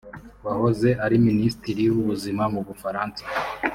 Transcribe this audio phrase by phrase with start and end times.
[0.45, 3.21] wahoze ari Minisitiri w’Ubuzima mu Bufaransa